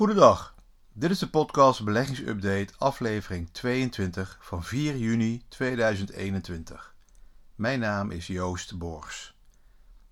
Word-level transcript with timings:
Goedendag, 0.00 0.54
dit 0.92 1.10
is 1.10 1.18
de 1.18 1.28
podcast 1.28 1.84
Beleggingsupdate 1.84 2.72
aflevering 2.78 3.48
22 3.52 4.38
van 4.40 4.64
4 4.64 4.96
juni 4.96 5.42
2021. 5.48 6.94
Mijn 7.54 7.80
naam 7.80 8.10
is 8.10 8.26
Joost 8.26 8.78
Borgs. 8.78 9.34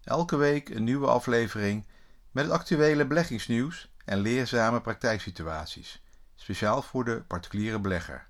Elke 0.04 0.36
week 0.36 0.68
een 0.68 0.84
nieuwe 0.84 1.06
aflevering 1.06 1.86
met 2.30 2.44
het 2.44 2.52
actuele 2.52 3.06
beleggingsnieuws 3.06 3.88
en 4.04 4.18
leerzame 4.18 4.80
praktijksituaties, 4.80 6.02
speciaal 6.34 6.82
voor 6.82 7.04
de 7.04 7.22
particuliere 7.26 7.78
belegger. 7.78 8.26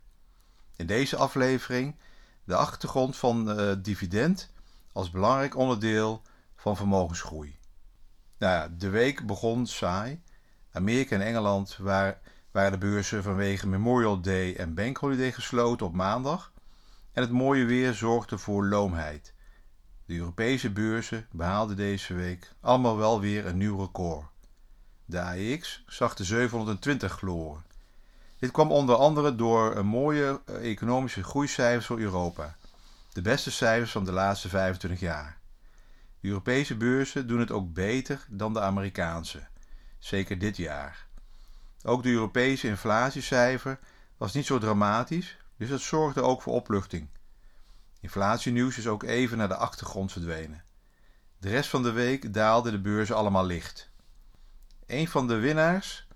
In 0.77 0.87
deze 0.87 1.17
aflevering 1.17 1.97
de 2.45 2.56
achtergrond 2.56 3.17
van 3.17 3.61
uh, 3.61 3.73
dividend 3.79 4.51
als 4.93 5.11
belangrijk 5.11 5.56
onderdeel 5.56 6.23
van 6.56 6.77
vermogensgroei. 6.77 7.59
Nou 8.39 8.53
ja, 8.53 8.75
de 8.79 8.89
week 8.89 9.27
begon 9.27 9.67
saai. 9.67 10.20
Amerika 10.73 11.15
en 11.15 11.23
Engeland 11.23 11.77
waren, 11.77 12.19
de 12.53 12.79
beurzen 12.79 13.23
vanwege 13.23 13.69
Memorial 13.69 14.21
Day 14.21 14.55
en 14.55 14.75
Bank 14.75 14.97
Holiday 14.97 15.33
gesloten 15.33 15.87
op 15.87 15.95
maandag. 15.95 16.53
En 17.13 17.23
het 17.23 17.33
mooie 17.33 17.65
weer 17.65 17.95
zorgde 17.95 18.39
voor 18.39 18.67
loomheid. 18.67 19.35
De 20.07 20.15
Europese 20.15 20.71
beurzen 20.71 21.27
behaalden 21.33 21.77
deze 21.77 22.15
week 22.15 22.53
allemaal 22.61 22.97
wel 22.97 23.21
weer 23.21 23.47
een 23.47 23.57
nieuw 23.57 23.79
record. 23.79 24.27
De 25.05 25.21
AEX 25.21 25.85
zag 25.87 26.15
de 26.15 26.25
720 26.25 27.12
gloren. 27.12 27.65
Dit 28.39 28.51
kwam 28.51 28.73
onder 28.73 28.97
andere 28.97 29.35
door 29.35 29.77
een 29.77 29.87
mooie 29.87 30.41
eh, 30.45 30.71
economische 30.71 31.23
groeicijfers 31.23 31.87
voor 31.87 31.98
Europa. 31.98 32.57
De 33.12 33.23
beste 33.23 33.51
cijfers 33.51 33.91
van 33.91 34.05
de 34.05 34.12
laatste 34.12 34.48
25 34.48 35.01
jaar. 35.01 35.39
De 36.20 36.29
Europese 36.29 36.77
beurzen 36.77 37.27
doen 37.27 37.41
het 37.41 37.51
ook 37.51 37.73
beter 37.73 38.27
dan 38.29 38.53
de 38.53 38.61
Amerikaanse, 38.61 39.47
zeker 39.99 40.39
dit 40.39 40.57
jaar. 40.57 41.07
Ook 41.83 42.03
de 42.03 42.11
Europese 42.11 42.69
inflatiecijfer 42.69 43.79
was 44.17 44.33
niet 44.33 44.47
zo 44.47 44.59
dramatisch, 44.59 45.37
dus 45.57 45.69
dat 45.69 45.81
zorgde 45.81 46.23
ook 46.23 46.43
voor 46.43 46.55
opluchting. 46.55 47.09
Inflatienieuws 48.01 48.79
is 48.79 48.87
ook 48.87 49.03
even 49.03 49.39
naar 49.39 49.49
de 49.49 49.57
achtergrond 49.57 50.13
verdwenen. 50.13 50.65
De 51.39 51.49
rest 51.49 51.71
van 51.71 51.83
de 51.83 51.93
week 51.93 52.35
daalden 52.35 52.73
de 52.73 52.81
beurzen 52.81 53.17
allemaal 53.17 53.47
licht. 53.47 53.91
Een 54.87 55.09
van 55.09 55.27
de 55.27 55.37
winnaars 55.37 56.07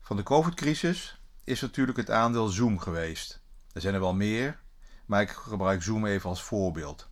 van 0.00 0.16
de 0.16 0.22
COVID-crisis 0.22 1.20
is 1.44 1.60
natuurlijk 1.60 1.98
het 1.98 2.10
aandeel 2.10 2.48
Zoom 2.48 2.78
geweest. 2.78 3.40
Er 3.72 3.80
zijn 3.80 3.94
er 3.94 4.00
wel 4.00 4.14
meer, 4.14 4.60
maar 5.06 5.22
ik 5.22 5.30
gebruik 5.30 5.82
Zoom 5.82 6.06
even 6.06 6.28
als 6.28 6.42
voorbeeld. 6.42 7.08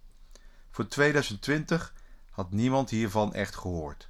Voor 0.70 0.87
2020 0.87 1.94
had 2.31 2.50
niemand 2.50 2.91
hiervan 2.91 3.34
echt 3.34 3.56
gehoord. 3.56 4.09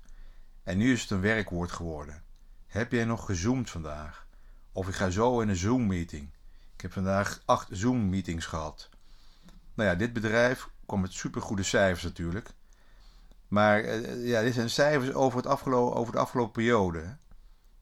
En 0.66 0.78
nu 0.78 0.92
is 0.92 1.00
het 1.00 1.10
een 1.10 1.20
werkwoord 1.20 1.72
geworden. 1.72 2.22
Heb 2.66 2.92
jij 2.92 3.04
nog 3.04 3.24
gezoomd 3.24 3.70
vandaag? 3.70 4.26
Of 4.72 4.88
ik 4.88 4.94
ga 4.94 5.10
zo 5.10 5.40
in 5.40 5.48
een 5.48 5.56
Zoom-meeting. 5.56 6.30
Ik 6.74 6.80
heb 6.80 6.92
vandaag 6.92 7.42
acht 7.44 7.68
Zoom-meetings 7.70 8.46
gehad. 8.46 8.88
Nou 9.74 9.88
ja, 9.88 9.94
dit 9.94 10.12
bedrijf 10.12 10.68
kwam 10.86 11.00
met 11.00 11.12
supergoede 11.12 11.62
cijfers 11.62 12.02
natuurlijk. 12.02 12.50
Maar 13.48 13.84
uh, 13.84 14.26
ja, 14.28 14.42
dit 14.42 14.54
zijn 14.54 14.70
cijfers 14.70 15.12
over, 15.12 15.38
het 15.38 15.46
afgelopen, 15.46 15.96
over 15.96 16.12
de 16.12 16.18
afgelopen 16.18 16.52
periode. 16.52 17.16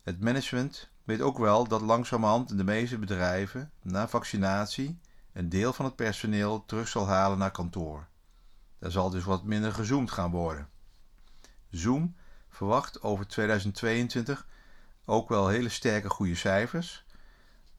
Het 0.03 0.21
management 0.21 0.91
weet 1.05 1.21
ook 1.21 1.39
wel 1.39 1.69
dat 1.69 1.81
langzamerhand 1.81 2.57
de 2.57 2.65
meeste 2.65 2.99
bedrijven 2.99 3.71
na 3.83 4.09
vaccinatie 4.09 5.01
een 5.33 5.49
deel 5.49 5.73
van 5.73 5.85
het 5.85 5.97
personeel 5.97 6.65
terug 6.65 6.89
zal 6.89 7.07
halen 7.07 7.39
naar 7.39 7.51
kantoor. 7.51 8.07
Er 8.79 8.91
zal 8.91 9.11
dus 9.11 9.25
wat 9.25 9.45
minder 9.45 9.73
gezoomd 9.73 10.11
gaan 10.11 10.31
worden. 10.31 10.69
Zoom 11.71 12.15
verwacht 12.55 13.03
over 13.03 13.27
2022 13.27 14.47
ook 15.05 15.29
wel 15.29 15.49
hele 15.49 15.69
sterke 15.69 16.09
goede 16.09 16.35
cijfers. 16.35 17.05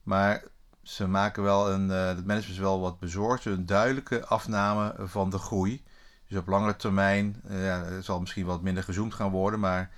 Maar 0.02 0.44
ze 0.82 1.06
maken 1.06 1.42
wel 1.42 1.70
een, 1.70 1.88
uh, 1.88 2.06
het 2.06 2.26
management 2.26 2.48
is 2.48 2.58
wel 2.58 2.80
wat 2.80 2.98
bezorgd, 2.98 3.44
een 3.44 3.66
duidelijke 3.66 4.26
afname 4.26 4.94
van 4.98 5.30
de 5.30 5.38
groei. 5.38 5.84
Dus 6.28 6.38
op 6.38 6.46
lange 6.46 6.76
termijn 6.76 7.42
uh, 7.48 7.64
ja, 7.64 8.00
zal 8.00 8.20
misschien 8.20 8.46
wat 8.46 8.62
minder 8.62 8.82
gezoomd 8.82 9.14
gaan 9.14 9.30
worden, 9.30 9.60
maar 9.60 9.90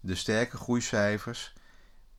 de 0.00 0.14
sterke 0.14 0.56
groeicijfers, 0.56 1.52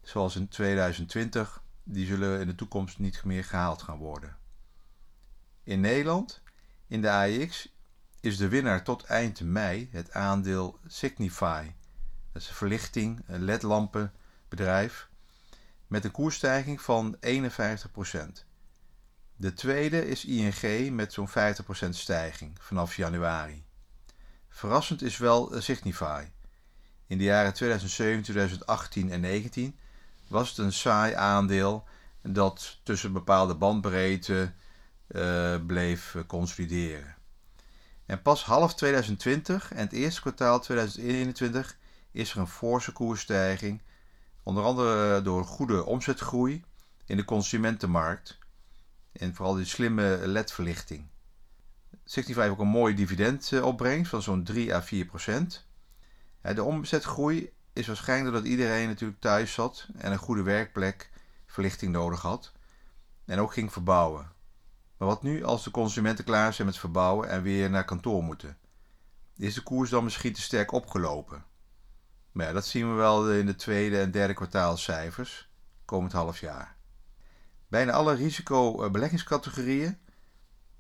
zoals 0.02 0.36
in 0.36 0.48
2020, 0.48 1.62
die 1.84 2.06
zullen 2.06 2.40
in 2.40 2.48
de 2.48 2.56
toekomst 2.56 3.00
niet 3.00 3.24
meer 3.24 3.44
gehaald 3.44 3.82
gaan 3.82 3.98
worden. 3.98 4.38
In 5.64 5.80
Nederland, 5.80 6.42
in 6.88 7.02
de 7.02 7.10
AEX, 7.10 7.76
is 8.20 8.38
de 8.38 8.48
winnaar 8.48 8.84
tot 8.84 9.04
eind 9.04 9.42
mei 9.42 9.90
het 9.92 10.12
aandeel 10.12 10.80
Signify. 10.88 11.72
Dat 12.34 12.42
is 12.42 12.48
een 12.48 12.56
verlichting, 12.56 13.24
een 13.28 13.44
ledlampenbedrijf 13.44 15.10
met 15.88 16.06
een 16.06 16.12
koersstijging 16.12 16.82
van 16.82 17.18
51%. 17.20 17.20
De 19.36 19.54
tweede 19.54 20.08
is 20.08 20.26
ING 20.26 20.92
met 20.92 21.14
zo'n 21.14 21.30
50% 21.30 21.32
stijging 21.90 22.58
vanaf 22.60 22.96
januari. 22.96 23.66
Verrassend 24.50 25.02
is 25.02 25.18
wel 25.18 25.62
Signify. 25.62 26.26
In 27.08 27.18
de 27.18 27.24
jaren 27.24 27.54
2007, 27.54 28.24
2018 28.24 29.02
en 29.02 29.08
2019 29.08 29.80
was 30.28 30.50
het 30.50 30.58
een 30.58 30.74
saai 30.74 31.14
aandeel 31.14 31.88
dat 32.22 32.80
tussen 32.84 33.14
bepaalde 33.14 33.56
bandbreedte 33.56 34.54
uh, 35.08 35.56
bleef 35.66 36.16
consolideren. 36.28 37.16
En 38.06 38.22
pas 38.22 38.44
half 38.44 38.76
2020 38.76 39.72
en 39.72 39.80
het 39.80 39.94
eerste 39.94 40.22
kwartaal 40.22 40.60
2021 40.60 41.78
is 42.14 42.32
er 42.32 42.38
een 42.38 42.48
forse 42.48 42.92
koersstijging, 42.92 43.82
onder 44.44 44.64
andere 44.64 45.22
door 45.22 45.46
goede 45.46 45.86
omzetgroei 45.86 46.64
in 47.06 47.18
de 47.18 47.26
consumentenmarkt 47.26 48.38
en 49.12 49.36
vooral 49.36 49.56
die 49.56 49.66
slimme 49.66 50.20
LED-verlichting. 50.24 51.08
65 51.92 52.36
heeft 52.36 52.50
ook 52.50 52.60
een 52.60 52.68
mooie 52.68 52.94
dividendopbrengst 52.94 54.10
van 54.10 54.22
zo'n 54.22 54.44
3 54.44 54.76
à 54.76 54.82
4 54.82 55.06
procent. 55.06 55.66
De 56.42 56.64
omzetgroei 56.64 57.52
is 57.74 57.88
waarschijnlijk 57.88 58.32
doordat 58.32 58.52
iedereen 58.52 58.88
natuurlijk 58.88 59.20
thuis 59.20 59.54
zat 59.54 59.88
en 59.98 60.12
een 60.12 60.18
goede 60.18 60.44
werkplek 60.44 61.10
verlichting 61.46 61.92
nodig 61.92 62.22
had 62.22 62.52
en 63.26 63.40
ook 63.40 63.54
ging 63.54 63.72
verbouwen. 63.72 64.32
Maar 64.98 65.08
wat 65.08 65.24
nu 65.24 65.44
als 65.44 65.64
de 65.64 65.72
consumenten 65.72 66.26
klaar 66.26 66.54
zijn 66.54 66.68
met 66.68 66.78
verbouwen 66.78 67.30
en 67.30 67.42
weer 67.42 67.70
naar 67.70 67.86
kantoor 67.86 68.24
moeten? 68.24 68.58
Is 69.38 69.54
de 69.54 69.64
koers 69.64 69.90
dan 69.90 70.04
misschien 70.04 70.34
te 70.34 70.42
sterk 70.42 70.72
opgelopen? 70.72 71.46
Maar 72.34 72.46
ja, 72.46 72.54
dat 72.54 72.66
zien 72.66 72.90
we 72.90 72.96
wel 72.96 73.32
in 73.32 73.46
de 73.46 73.56
tweede 73.56 74.00
en 74.00 74.12
derde 74.12 74.34
kwartaalcijfers 74.34 75.50
komend 75.86 76.12
half 76.12 76.40
jaar. 76.40 76.76
Bijna 77.68 77.92
alle 77.92 78.14
risicobeleggingscategorieën 78.14 79.98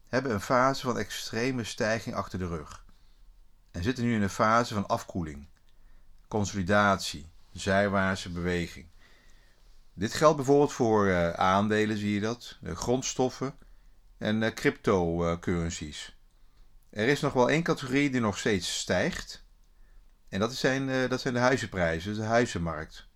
hebben 0.07 0.31
een 0.31 0.41
fase 0.41 0.81
van 0.81 0.97
extreme 0.97 1.63
stijging 1.63 2.15
achter 2.15 2.39
de 2.39 2.47
rug 2.47 2.85
en 3.71 3.83
zitten 3.83 4.03
nu 4.03 4.15
in 4.15 4.21
een 4.21 4.29
fase 4.29 4.73
van 4.73 4.87
afkoeling, 4.87 5.47
consolidatie, 6.27 7.31
zijwaartse 7.51 8.31
beweging. 8.31 8.91
Dit 9.93 10.13
geldt 10.13 10.35
bijvoorbeeld 10.35 10.73
voor 10.73 11.05
uh, 11.05 11.29
aandelen, 11.29 11.97
zie 11.97 12.13
je 12.13 12.19
dat, 12.19 12.57
grondstoffen, 12.63 13.55
en 14.17 14.53
cryptocurrencies. 14.53 16.17
Er 16.89 17.07
is 17.07 17.21
nog 17.21 17.33
wel 17.33 17.49
één 17.49 17.63
categorie 17.63 18.09
die 18.09 18.21
nog 18.21 18.37
steeds 18.37 18.79
stijgt. 18.79 19.42
En 20.33 20.39
dat 20.39 20.55
zijn, 20.55 20.89
uh, 20.89 21.09
dat 21.09 21.21
zijn 21.21 21.33
de 21.33 21.39
huizenprijzen, 21.39 22.15
de 22.15 22.21
huizenmarkt. 22.21 23.07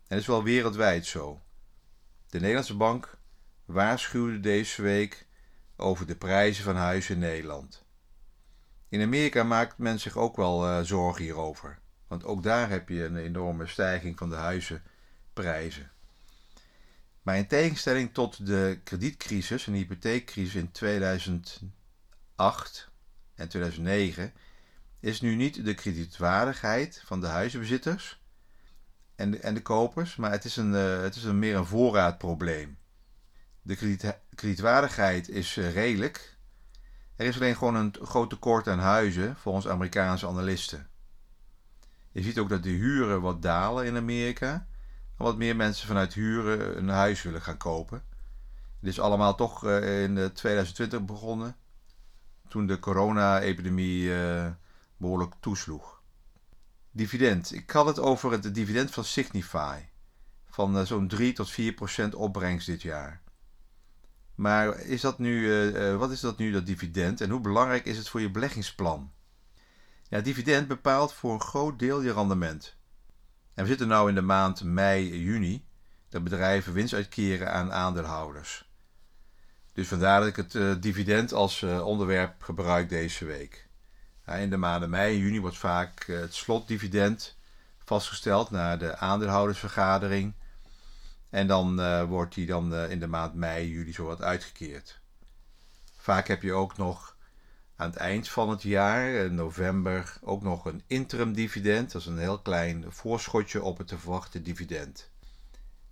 En 0.00 0.08
dat 0.08 0.18
is 0.18 0.26
wel 0.26 0.42
wereldwijd 0.42 1.06
zo. 1.06 1.42
De 2.28 2.38
Nederlandse 2.38 2.76
bank 2.76 3.18
waarschuwde 3.64 4.40
deze 4.40 4.82
week 4.82 5.26
over 5.76 6.06
de 6.06 6.16
prijzen 6.16 6.64
van 6.64 6.76
huizen 6.76 7.14
in 7.14 7.20
Nederland. 7.20 7.84
In 8.88 9.02
Amerika 9.02 9.42
maakt 9.42 9.78
men 9.78 10.00
zich 10.00 10.16
ook 10.16 10.36
wel 10.36 10.66
uh, 10.66 10.80
zorgen 10.80 11.22
hierover. 11.22 11.78
Want 12.06 12.24
ook 12.24 12.42
daar 12.42 12.70
heb 12.70 12.88
je 12.88 13.04
een 13.04 13.16
enorme 13.16 13.66
stijging 13.66 14.18
van 14.18 14.30
de 14.30 14.36
huizenprijzen. 14.36 15.90
Maar 17.22 17.36
in 17.36 17.46
tegenstelling 17.46 18.14
tot 18.14 18.46
de 18.46 18.80
kredietcrisis 18.84 19.66
en 19.66 19.72
hypotheekcrisis 19.72 20.54
in 20.54 20.70
2008 20.70 22.90
en 23.34 23.48
2009 23.48 24.32
is 25.02 25.20
nu 25.20 25.34
niet 25.34 25.64
de 25.64 25.74
kredietwaardigheid 25.74 27.02
van 27.04 27.20
de 27.20 27.26
huizenbezitters 27.26 28.20
en 29.14 29.30
de, 29.30 29.38
en 29.38 29.54
de 29.54 29.62
kopers, 29.62 30.16
maar 30.16 30.30
het 30.30 30.44
is, 30.44 30.56
een, 30.56 30.72
uh, 30.72 31.00
het 31.00 31.16
is 31.16 31.24
een 31.24 31.38
meer 31.38 31.56
een 31.56 31.66
voorraadprobleem. 31.66 32.78
De 33.62 33.76
krediet, 33.76 34.18
kredietwaardigheid 34.34 35.28
is 35.28 35.56
uh, 35.56 35.72
redelijk. 35.72 36.36
Er 37.16 37.26
is 37.26 37.36
alleen 37.36 37.56
gewoon 37.56 37.74
een 37.74 37.94
groot 38.02 38.30
tekort 38.30 38.68
aan 38.68 38.78
huizen 38.78 39.36
volgens 39.36 39.68
Amerikaanse 39.68 40.26
analisten. 40.26 40.88
Je 42.12 42.22
ziet 42.22 42.38
ook 42.38 42.48
dat 42.48 42.62
de 42.62 42.68
huren 42.68 43.20
wat 43.20 43.42
dalen 43.42 43.86
in 43.86 43.96
Amerika 43.96 44.66
wat 45.16 45.36
meer 45.36 45.56
mensen 45.56 45.86
vanuit 45.86 46.14
huren 46.14 46.78
een 46.78 46.88
huis 46.88 47.22
willen 47.22 47.42
gaan 47.42 47.56
kopen. 47.56 48.02
Dit 48.80 48.90
is 48.90 49.00
allemaal 49.00 49.34
toch 49.34 49.64
uh, 49.64 50.02
in 50.02 50.32
2020 50.32 51.04
begonnen, 51.04 51.56
toen 52.48 52.66
de 52.66 52.78
corona-epidemie 52.78 54.10
behoorlijk 55.02 55.34
toesloeg. 55.40 56.00
Dividend. 56.90 57.52
Ik 57.52 57.70
had 57.70 57.86
het 57.86 57.98
over 57.98 58.32
het 58.32 58.54
dividend 58.54 58.90
van 58.90 59.04
Signify. 59.04 59.80
van 60.48 60.76
uh, 60.76 60.84
zo'n 60.84 61.08
3 61.08 61.32
tot 61.32 61.50
4 61.50 61.72
procent 61.72 62.14
opbrengst 62.14 62.66
dit 62.66 62.82
jaar. 62.82 63.20
Maar 64.34 64.78
is 64.80 65.00
dat 65.00 65.18
nu, 65.18 65.40
uh, 65.40 65.96
wat 65.96 66.10
is 66.10 66.20
dat 66.20 66.38
nu, 66.38 66.50
dat 66.50 66.66
dividend? 66.66 67.20
En 67.20 67.30
hoe 67.30 67.40
belangrijk 67.40 67.84
is 67.84 67.96
het 67.96 68.08
voor 68.08 68.20
je 68.20 68.30
beleggingsplan? 68.30 69.12
Ja, 70.08 70.20
dividend 70.20 70.68
bepaalt 70.68 71.12
voor 71.12 71.32
een 71.32 71.40
groot 71.40 71.78
deel 71.78 72.02
je 72.02 72.12
rendement. 72.12 72.76
En 73.54 73.62
we 73.62 73.68
zitten 73.68 73.88
nu 73.88 74.08
in 74.08 74.14
de 74.14 74.22
maand 74.22 74.64
mei, 74.64 75.22
juni, 75.22 75.66
dat 76.08 76.24
bedrijven 76.24 76.72
winst 76.72 76.94
uitkeren 76.94 77.52
aan 77.52 77.72
aandeelhouders. 77.72 78.70
Dus 79.72 79.88
vandaar 79.88 80.20
dat 80.20 80.28
ik 80.28 80.52
het 80.52 80.82
dividend 80.82 81.32
als 81.32 81.62
onderwerp 81.62 82.42
gebruik 82.42 82.88
deze 82.88 83.24
week. 83.24 83.70
In 84.26 84.50
de 84.50 84.56
maanden 84.56 84.90
mei 84.90 85.18
juni 85.18 85.40
wordt 85.40 85.58
vaak 85.58 86.06
uh, 86.06 86.20
het 86.20 86.34
slotdividend 86.34 87.36
vastgesteld 87.78 88.50
na 88.50 88.76
de 88.76 88.96
aandeelhoudersvergadering. 88.96 90.34
En 91.30 91.46
dan 91.46 91.76
wordt 92.06 92.34
die 92.34 92.46
dan 92.46 92.74
in 92.74 93.00
de 93.00 93.06
maand 93.06 93.34
mei, 93.34 93.68
juli 93.68 93.92
zo 93.92 94.04
wat 94.04 94.22
uitgekeerd. 94.22 95.00
Vaak 95.96 96.28
heb 96.28 96.42
je 96.42 96.52
ook 96.52 96.76
nog 96.76 97.16
aan 97.76 97.90
het 97.90 97.98
eind 97.98 98.28
van 98.28 98.50
het 98.50 98.62
jaar, 98.62 99.10
in 99.10 99.34
november, 99.34 100.18
ook 100.20 100.42
nog 100.42 100.64
een 100.64 100.82
interim 100.86 101.32
dividend. 101.32 101.92
Dat 101.92 102.00
is 102.00 102.06
een 102.06 102.18
heel 102.18 102.38
klein 102.38 102.84
voorschotje 102.88 103.62
op 103.62 103.78
het 103.78 103.86
te 103.86 103.98
verwachten 103.98 104.42
dividend. 104.42 105.10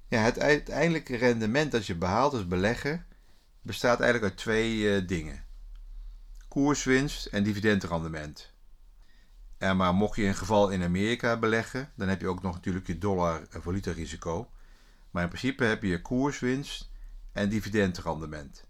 Ja, 0.09 0.21
het 0.21 0.39
uiteindelijke 0.39 1.17
rendement 1.17 1.73
dat 1.73 1.87
je 1.87 1.95
behaalt 1.95 2.33
als 2.33 2.47
belegger 2.47 3.05
bestaat 3.63 4.01
eigenlijk 4.01 4.33
uit 4.33 4.43
twee 4.43 5.05
dingen: 5.05 5.45
koerswinst 6.51 7.27
en 7.27 7.43
dividendrendement. 7.43 8.53
En 9.59 9.77
maar 9.77 9.95
mocht 9.95 10.17
je 10.17 10.25
een 10.25 10.35
geval 10.35 10.71
in 10.71 10.83
Amerika 10.83 11.39
beleggen, 11.39 11.93
dan 11.95 12.09
heb 12.09 12.21
je 12.21 12.29
ook 12.29 12.43
nog 12.43 12.55
natuurlijk 12.55 12.87
je 12.87 12.99
dollar-valuta 12.99 13.93
risico. 13.93 14.51
Maar 15.11 15.23
in 15.23 15.29
principe 15.29 15.65
heb 15.65 15.83
je 15.83 16.03
koerswinst 16.03 16.91
en 17.33 17.49
dividendrendement. 17.49 18.65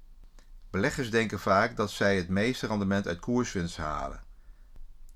Beleggers 0.71 1.11
denken 1.11 1.41
vaak 1.41 1.77
dat 1.77 1.91
zij 1.91 2.17
het 2.17 2.29
meeste 2.29 2.67
rendement 2.67 3.07
uit 3.07 3.21
koerswinst 3.21 3.77
halen. 3.77 4.23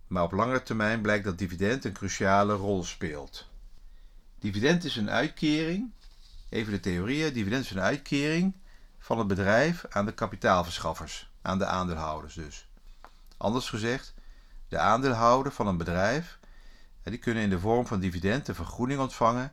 Maar 0.07 0.23
op 0.23 0.33
langere 0.33 0.63
termijn 0.63 1.03
blijkt 1.03 1.25
dat 1.25 1.39
dividend 1.39 1.85
een 1.85 1.93
cruciale 1.93 2.55
rol 2.55 2.85
speelt. 2.85 3.49
Dividend 4.39 4.85
is 4.85 4.97
een 4.97 5.11
uitkering, 5.11 5.93
even 6.49 6.73
de 6.73 6.81
theorieën, 6.81 7.33
dividend 7.33 7.65
is 7.65 7.71
een 7.71 7.81
uitkering 7.81 8.55
van 8.99 9.19
het 9.19 9.27
bedrijf 9.27 9.85
aan 9.89 10.07
de 10.07 10.15
kapitaalverschaffers, 10.15 11.33
aan 11.45 11.59
de 11.59 11.67
aandeelhouders 11.67 12.35
dus. 12.35 12.69
Anders 13.37 13.69
gezegd, 13.69 14.15
de 14.69 14.79
aandeelhouder 14.79 15.53
van 15.53 15.67
een 15.67 15.77
bedrijf, 15.77 16.39
die 17.03 17.19
kunnen 17.19 17.43
in 17.43 17.51
de 17.51 17.59
vorm 17.59 17.87
van 17.87 18.01
dividend 18.01 18.49
een 18.49 18.55
vergoeding 18.55 19.01
ontvangen 19.01 19.53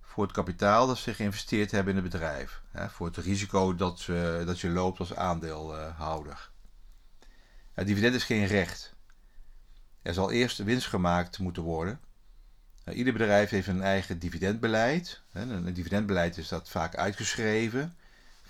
voor 0.00 0.24
het 0.24 0.32
kapitaal 0.32 0.86
dat 0.86 0.98
ze 0.98 1.14
geïnvesteerd 1.14 1.70
hebben 1.70 1.96
in 1.96 2.02
het 2.02 2.12
bedrijf. 2.12 2.62
voor 2.72 3.06
het 3.06 3.16
risico 3.16 3.74
dat, 3.74 4.04
dat 4.46 4.60
je 4.60 4.68
loopt 4.68 4.98
als 4.98 5.14
aandeelhouder. 5.14 6.50
Het 7.72 7.86
dividend 7.86 8.14
is 8.14 8.24
geen 8.24 8.46
recht. 8.46 8.94
Er 10.02 10.14
zal 10.14 10.30
eerst 10.30 10.58
winst 10.58 10.86
gemaakt 10.86 11.38
moeten 11.38 11.62
worden. 11.62 12.00
Ieder 12.84 13.12
bedrijf 13.12 13.50
heeft 13.50 13.68
een 13.68 13.82
eigen 13.82 14.18
dividendbeleid. 14.18 15.22
Een 15.32 15.74
dividendbeleid 15.74 16.36
is 16.36 16.48
dat 16.48 16.68
vaak 16.68 16.96
uitgeschreven 16.96 17.96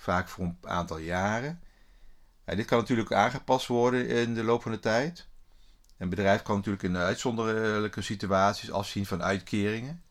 vaak 0.03 0.27
voor 0.27 0.45
een 0.45 0.57
aantal 0.61 0.97
jaren. 0.97 1.61
Dit 2.45 2.65
kan 2.65 2.77
natuurlijk 2.77 3.13
aangepast 3.13 3.67
worden 3.67 4.07
in 4.07 4.33
de 4.33 4.43
loop 4.43 4.61
van 4.61 4.71
de 4.71 4.79
tijd. 4.79 5.27
Een 5.97 6.09
bedrijf 6.09 6.41
kan 6.41 6.55
natuurlijk 6.55 6.83
in 6.83 6.97
uitzonderlijke 6.97 8.01
situaties 8.01 8.71
afzien 8.71 9.05
van 9.05 9.23
uitkeringen. 9.23 10.03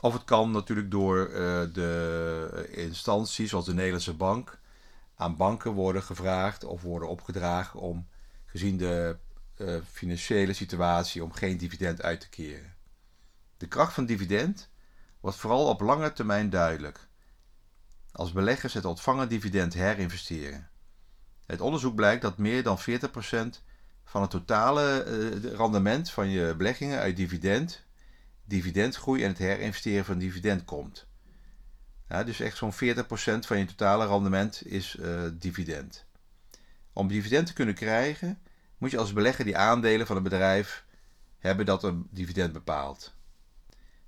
Of 0.00 0.12
het 0.12 0.24
kan 0.24 0.50
natuurlijk 0.50 0.90
door 0.90 1.28
uh, 1.28 1.36
de 1.72 2.68
instanties, 2.70 3.50
zoals 3.50 3.64
de 3.64 3.74
Nederlandse 3.74 4.14
Bank, 4.14 4.60
aan 5.14 5.36
banken 5.36 5.72
worden 5.72 6.02
gevraagd 6.02 6.64
of 6.64 6.82
worden 6.82 7.08
opgedragen 7.08 7.80
om, 7.80 8.08
gezien 8.46 8.76
de 8.76 9.16
uh, 9.56 9.76
financiële 9.90 10.52
situatie, 10.52 11.24
om 11.24 11.32
geen 11.32 11.56
dividend 11.56 12.02
uit 12.02 12.20
te 12.20 12.28
keren. 12.28 12.74
De 13.56 13.66
kracht 13.66 13.94
van 13.94 14.06
dividend 14.06 14.70
wordt 15.20 15.36
vooral 15.36 15.68
op 15.68 15.80
lange 15.80 16.12
termijn 16.12 16.50
duidelijk 16.50 17.08
als 18.12 18.32
beleggers 18.32 18.74
het 18.74 18.84
ontvangen 18.84 19.28
dividend 19.28 19.74
herinvesteren. 19.74 20.70
Het 21.52 21.60
onderzoek 21.60 21.94
blijkt 21.94 22.22
dat 22.22 22.38
meer 22.38 22.62
dan 22.62 22.78
40% 22.78 22.82
van 24.04 24.20
het 24.22 24.30
totale 24.30 25.04
uh, 25.06 25.54
rendement 25.54 26.10
van 26.10 26.28
je 26.28 26.54
beleggingen 26.56 26.98
uit 26.98 27.16
dividend, 27.16 27.84
dividendgroei 28.44 29.22
en 29.22 29.28
het 29.28 29.38
herinvesteren 29.38 30.04
van 30.04 30.18
dividend 30.18 30.64
komt. 30.64 31.06
Ja, 32.08 32.24
dus 32.24 32.40
echt 32.40 32.56
zo'n 32.56 32.72
40% 32.72 32.76
van 33.46 33.58
je 33.58 33.64
totale 33.64 34.06
rendement 34.06 34.66
is 34.66 34.96
uh, 35.00 35.22
dividend. 35.32 36.04
Om 36.92 37.08
dividend 37.08 37.46
te 37.46 37.52
kunnen 37.52 37.74
krijgen, 37.74 38.38
moet 38.78 38.90
je 38.90 38.98
als 38.98 39.12
belegger 39.12 39.44
die 39.44 39.56
aandelen 39.56 40.06
van 40.06 40.16
een 40.16 40.22
bedrijf 40.22 40.84
hebben 41.38 41.66
dat 41.66 41.82
een 41.82 42.06
dividend 42.10 42.52
bepaalt. 42.52 43.14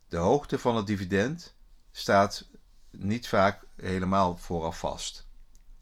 De 0.08 0.16
hoogte 0.16 0.58
van 0.58 0.76
het 0.76 0.86
dividend 0.86 1.54
staat 1.92 2.48
niet 2.90 3.28
vaak 3.28 3.64
helemaal 3.76 4.36
vooraf 4.36 4.78
vast. 4.78 5.26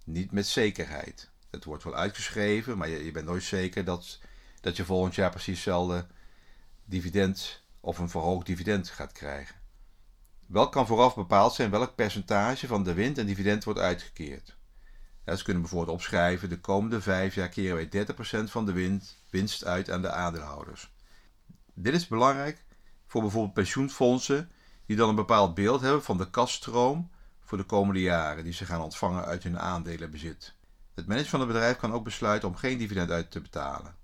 Niet 0.04 0.32
met 0.32 0.46
zekerheid. 0.46 1.31
Het 1.52 1.64
wordt 1.64 1.84
wel 1.84 1.94
uitgeschreven, 1.94 2.78
maar 2.78 2.88
je, 2.88 3.04
je 3.04 3.10
bent 3.10 3.26
nooit 3.26 3.42
zeker 3.42 3.84
dat, 3.84 4.20
dat 4.60 4.76
je 4.76 4.84
volgend 4.84 5.14
jaar 5.14 5.30
precies 5.30 5.54
hetzelfde 5.54 6.06
dividend 6.84 7.62
of 7.80 7.98
een 7.98 8.08
verhoogd 8.08 8.46
dividend 8.46 8.88
gaat 8.88 9.12
krijgen. 9.12 9.56
Wel 10.46 10.68
kan 10.68 10.86
vooraf 10.86 11.14
bepaald 11.14 11.54
zijn 11.54 11.70
welk 11.70 11.94
percentage 11.94 12.66
van 12.66 12.82
de 12.84 12.94
winst 12.94 13.18
en 13.18 13.26
dividend 13.26 13.64
wordt 13.64 13.80
uitgekeerd. 13.80 14.56
Ja, 15.24 15.36
ze 15.36 15.44
kunnen 15.44 15.62
bijvoorbeeld 15.62 15.96
opschrijven: 15.96 16.48
de 16.48 16.60
komende 16.60 17.00
vijf 17.00 17.34
jaar 17.34 17.48
keren 17.48 17.90
wij 17.90 18.06
30% 18.46 18.50
van 18.50 18.66
de 18.66 18.72
winst, 18.72 19.22
winst 19.30 19.64
uit 19.64 19.90
aan 19.90 20.02
de 20.02 20.10
aandeelhouders. 20.10 20.92
Dit 21.74 21.94
is 21.94 22.06
belangrijk 22.06 22.64
voor 23.06 23.20
bijvoorbeeld 23.20 23.54
pensioenfondsen 23.54 24.50
die 24.86 24.96
dan 24.96 25.08
een 25.08 25.14
bepaald 25.14 25.54
beeld 25.54 25.80
hebben 25.80 26.02
van 26.02 26.18
de 26.18 26.30
kaststroom 26.30 27.10
voor 27.40 27.58
de 27.58 27.64
komende 27.64 28.00
jaren 28.00 28.44
die 28.44 28.52
ze 28.52 28.64
gaan 28.64 28.80
ontvangen 28.80 29.24
uit 29.24 29.42
hun 29.42 29.58
aandelenbezit. 29.58 30.54
Het 30.94 31.06
management 31.06 31.28
van 31.28 31.40
het 31.40 31.48
bedrijf 31.48 31.76
kan 31.76 31.92
ook 31.92 32.04
besluiten 32.04 32.48
om 32.48 32.54
geen 32.54 32.78
dividend 32.78 33.10
uit 33.10 33.30
te 33.30 33.40
betalen. 33.40 33.94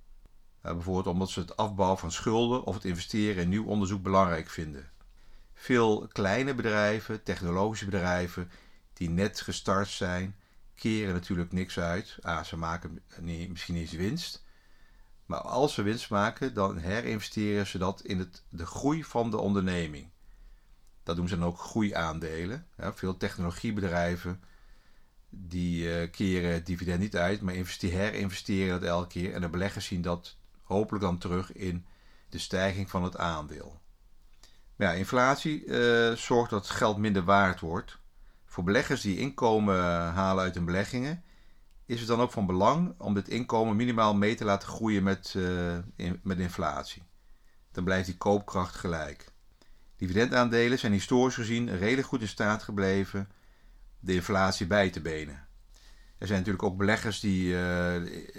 Uh, 0.62 0.73
bijvoorbeeld 0.73 1.07
omdat 1.07 1.30
ze 1.30 1.40
het 1.40 1.57
afbouwen 1.57 1.99
van 1.99 2.12
schulden 2.12 2.64
of 2.64 2.75
het 2.75 2.85
investeren 2.85 3.42
in 3.42 3.49
nieuw 3.49 3.64
onderzoek 3.64 4.02
belangrijk 4.02 4.50
vinden. 4.50 4.90
Veel 5.54 6.07
kleine 6.12 6.54
bedrijven, 6.54 7.23
technologische 7.23 7.85
bedrijven 7.85 8.50
die 8.92 9.11
net 9.11 9.40
gestart 9.40 9.88
zijn, 9.88 10.37
keren 10.75 11.14
natuurlijk 11.14 11.52
niks 11.52 11.78
uit. 11.78 12.18
Ze 12.45 12.57
maken 12.57 13.02
misschien 13.49 13.76
eens 13.76 13.92
winst. 13.92 14.45
Maar 15.26 15.40
als 15.40 15.75
ze 15.75 15.83
winst 15.83 16.11
maken, 16.11 16.54
dan 16.54 16.76
herinvesteren 16.76 17.66
ze 17.66 17.78
dat 17.78 18.02
in 18.02 18.18
het, 18.18 18.42
de 18.49 18.66
groei 18.66 19.04
van 19.04 19.30
de 19.30 19.37
onderneming. 19.37 20.11
Dat 21.02 21.16
doen 21.16 21.28
ze 21.28 21.38
dan 21.38 21.49
ook 21.49 21.59
groeiaandelen. 21.59 22.66
Veel 22.76 23.16
technologiebedrijven 23.16 24.42
die 25.30 25.85
uh, 25.85 26.11
keren 26.11 26.52
het 26.52 26.66
dividend 26.66 27.00
niet 27.00 27.16
uit, 27.16 27.40
maar 27.40 27.54
herinvesteren 27.80 28.80
dat 28.80 28.88
elke 28.88 29.08
keer. 29.08 29.35
En 29.35 29.40
de 29.40 29.49
beleggers 29.49 29.87
zien 29.87 30.02
dat 30.02 30.37
hopelijk 30.62 31.04
dan 31.04 31.18
terug 31.18 31.52
in 31.52 31.87
de 32.28 32.38
stijging 32.38 32.90
van 32.90 33.02
het 33.02 33.16
aandeel. 33.16 33.80
Ja, 34.76 34.92
inflatie 34.92 35.64
uh, 35.64 36.12
zorgt 36.12 36.50
dat 36.50 36.70
geld 36.70 36.97
minder 36.97 37.25
waard 37.25 37.61
wordt. 37.61 37.99
Voor 38.44 38.64
beleggers 38.64 39.00
die 39.00 39.18
inkomen 39.18 39.82
halen 40.12 40.44
uit 40.44 40.54
hun 40.54 40.64
beleggingen, 40.64 41.23
is 41.87 41.99
het 41.99 42.08
dan 42.08 42.20
ook 42.20 42.32
van 42.32 42.47
belang 42.47 42.94
om 42.99 43.14
dit 43.14 43.28
inkomen 43.28 43.76
minimaal 43.76 44.14
mee 44.14 44.35
te 44.35 44.44
laten 44.44 44.68
groeien 44.68 45.02
met, 45.02 45.35
in, 45.97 46.20
met 46.23 46.38
inflatie. 46.38 47.02
Dan 47.73 47.85
blijft 47.85 48.06
die 48.06 48.16
koopkracht 48.16 48.75
gelijk. 48.75 49.32
Dividendaandelen 49.97 50.78
zijn 50.78 50.92
historisch 50.92 51.35
gezien 51.35 51.76
redelijk 51.76 52.08
goed 52.08 52.20
in 52.20 52.28
staat 52.28 52.62
gebleven 52.62 53.28
de 54.00 54.14
inflatie 54.14 54.67
bij 54.67 54.90
te 54.90 55.00
benen. 55.00 55.47
Er 56.19 56.26
zijn 56.26 56.38
natuurlijk 56.38 56.64
ook 56.64 56.76
beleggers 56.76 57.21
die 57.21 57.52
uh, 57.52 57.95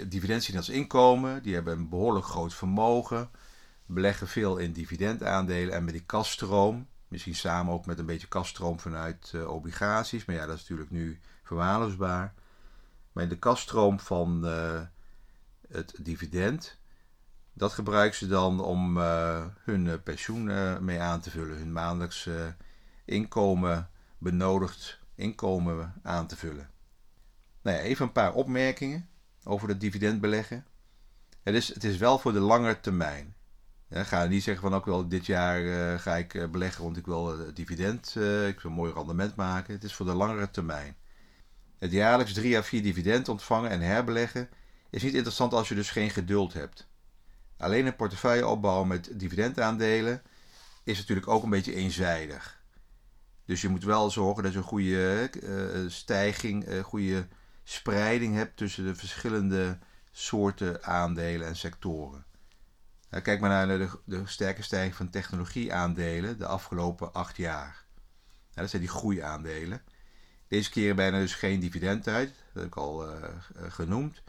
dividend 0.08 0.44
zien 0.44 0.58
als 0.58 0.70
inkomen, 0.70 1.44
die 1.44 1.54
hebben 1.54 1.78
een 1.78 1.90
behoorlijk 1.90 2.26
groot 2.26 2.54
vermogen, 2.54 3.30
beleggen 3.86 4.28
veel 4.28 4.58
in 4.58 4.74
dividendaandelen 4.74 5.74
en 5.74 5.84
met 5.84 5.94
die 5.94 6.06
kaststroom, 6.06 6.88
misschien 7.08 7.36
samen 7.36 7.74
ook 7.74 7.86
met 7.86 8.00
een 8.00 8.06
beetje 8.06 8.28
kaststroom 8.28 8.80
vanuit 8.80 9.32
uh, 9.36 9.48
obligaties, 9.50 10.26
maar 10.26 10.36
ja, 10.36 10.46
dat 10.46 10.56
is 10.56 10.62
natuurlijk 10.62 10.92
nu 10.92 11.20
verwaarloosbaar. 11.44 12.34
Maar 13.12 13.24
in 13.24 13.30
de 13.30 13.40
kaststroom 13.40 14.00
van 14.00 14.42
uh, 14.46 14.82
het 15.68 15.96
dividend 16.00 16.80
dat 17.54 17.74
gebruiken 17.74 18.18
ze 18.18 18.28
dan 18.28 18.60
om 18.60 18.98
hun 18.98 19.88
eh, 19.88 19.94
pensioen 20.04 20.44
mee 20.86 21.00
aan 21.00 21.20
te 21.20 21.30
vullen, 21.30 21.58
hun 21.58 21.72
maandelijkse 21.72 22.56
inkomen, 23.06 23.90
benodigd 24.18 24.99
inkomen 25.20 25.94
aan 26.04 26.28
te 26.28 26.36
vullen. 26.36 26.70
Nou 27.62 27.78
ja, 27.78 27.84
even 27.84 28.06
een 28.06 28.12
paar 28.12 28.34
opmerkingen 28.34 29.10
over 29.44 29.70
het 29.70 29.80
dividendbeleggen. 29.80 30.66
Het 31.44 31.56
is, 31.56 31.74
het 31.74 31.84
is 31.84 31.98
wel 31.98 32.20
voor 32.20 32.34
de 32.34 32.40
lange 32.40 32.80
termijn. 32.80 33.36
Ja, 33.90 34.04
ga 34.04 34.26
niet 34.26 34.44
zeggen 34.44 34.70
van 34.70 34.74
ook 34.74 34.86
wel 34.86 35.08
dit 35.08 35.26
jaar 35.26 36.00
ga 36.00 36.16
ik 36.16 36.52
beleggen, 36.52 36.84
want 36.84 36.98
ik 36.98 37.06
wil 37.06 37.54
dividend, 37.54 38.08
ik 38.48 38.60
wil 38.60 38.72
een 38.72 38.78
mooi 38.78 38.94
rendement 38.94 39.36
maken. 39.36 39.74
Het 39.74 39.84
is 39.84 39.94
voor 39.94 40.06
de 40.06 40.14
langere 40.14 40.50
termijn. 40.50 40.96
Het 41.78 41.92
jaarlijks 41.92 42.34
3 42.34 42.58
à 42.58 42.62
4 42.64 42.84
dividend 42.84 43.30
ontvangen 43.30 43.70
en 43.70 43.82
herbeleggen 43.82 44.50
is 44.90 45.04
niet 45.04 45.14
interessant 45.14 45.54
als 45.54 45.70
je 45.70 45.76
dus 45.76 45.90
geen 45.90 46.10
geduld 46.10 46.54
hebt. 46.54 46.88
Alleen 47.58 47.86
een 47.86 47.96
portefeuille 47.96 48.48
opbouwen 48.48 48.88
met 48.88 49.10
dividendaandelen 49.14 50.22
is 50.84 50.98
natuurlijk 50.98 51.28
ook 51.28 51.44
een 51.44 51.50
beetje 51.50 51.76
eenzijdig. 51.76 52.59
Dus 53.50 53.62
je 53.62 53.70
moet 53.70 53.84
wel 53.84 54.12
zorgen 54.12 54.44
dat 54.44 54.52
je 54.52 54.58
een 54.58 54.64
goede 54.64 55.30
uh, 55.44 55.90
stijging, 55.90 56.68
een 56.68 56.84
goede 56.84 57.28
spreiding 57.64 58.36
hebt 58.36 58.58
tussen 58.58 58.86
de 58.86 58.96
verschillende 58.96 59.78
soorten 60.12 60.84
aandelen 60.84 61.48
en 61.48 61.56
sectoren. 61.56 62.26
kijk 63.10 63.40
maar 63.40 63.50
naar 63.50 63.78
de, 63.78 63.90
de 64.06 64.22
sterke 64.26 64.62
stijging 64.62 64.96
van 64.96 65.10
technologieaandelen 65.10 66.38
de 66.38 66.46
afgelopen 66.46 67.14
acht 67.14 67.38
jaar. 67.38 67.86
dat 68.54 68.70
zijn 68.70 68.82
die 68.82 68.92
groeiaandelen. 68.92 69.82
Deze 70.48 70.70
keren 70.70 70.96
bijna 70.96 71.20
dus 71.20 71.36
geen 71.36 71.60
dividend 71.60 72.08
uit, 72.08 72.30
dat 72.30 72.64
heb 72.64 72.66
ik 72.66 72.78
al 72.78 73.10
uh, 73.10 73.24
genoemd. 73.68 74.22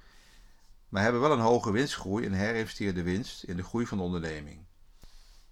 Maar 0.89 1.03
hebben 1.03 1.21
wel 1.21 1.33
een 1.33 1.39
hoge 1.39 1.73
winstgroei 1.73 2.27
en 2.27 2.33
herinvesteerde 2.33 3.03
winst 3.03 3.43
in 3.43 3.57
de 3.57 3.65
groei 3.65 3.87
van 3.87 3.99
de 3.99 4.05
onderneming. 4.05 4.69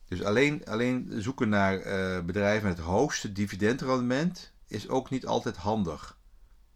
Dus 0.08 0.22
alleen, 0.22 0.64
alleen 0.64 1.12
zoeken 1.16 1.48
naar 1.48 1.86
uh, 1.86 2.24
bedrijven 2.24 2.68
met 2.68 2.76
het 2.76 2.86
hoogste 2.86 3.32
dividendrendement 3.32 4.52
is 4.66 4.88
ook 4.88 5.10
niet 5.10 5.26
altijd 5.26 5.56
handig. 5.56 6.18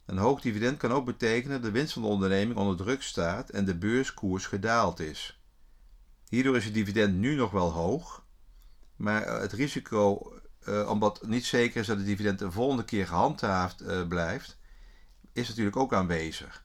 Een 0.06 0.18
hoog 0.18 0.40
dividend 0.40 0.76
kan 0.78 0.92
ook 0.92 1.04
betekenen 1.04 1.62
dat 1.62 1.72
de 1.72 1.78
winst 1.78 1.92
van 1.92 2.02
de 2.02 2.08
onderneming 2.08 2.58
onder 2.58 2.76
druk 2.76 3.02
staat 3.02 3.50
en 3.50 3.64
de 3.64 3.76
beurskoers 3.76 4.46
gedaald 4.46 5.00
is. 5.00 5.40
Hierdoor 6.28 6.56
is 6.56 6.64
het 6.64 6.74
dividend 6.74 7.14
nu 7.14 7.34
nog 7.34 7.50
wel 7.50 7.70
hoog, 7.70 8.26
maar 8.96 9.40
het 9.40 9.52
risico 9.52 10.32
uh, 10.68 10.88
omdat 10.90 11.26
niet 11.26 11.44
zeker 11.44 11.80
is 11.80 11.86
dat 11.86 11.96
het 11.96 12.06
dividend 12.06 12.38
de 12.38 12.50
volgende 12.50 12.84
keer 12.84 13.06
gehandhaafd 13.06 14.08
blijft, 14.08 14.58
is 15.32 15.48
natuurlijk 15.48 15.76
ook 15.76 15.94
aanwezig. 15.94 16.64